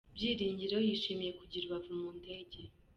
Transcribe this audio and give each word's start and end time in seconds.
Byiringiro 0.15 0.75
yishimiye 0.87 1.31
kujya 1.37 1.55
i 1.57 1.61
Rubavu 1.63 1.91
mu 1.99 2.09
ndege. 2.17 2.59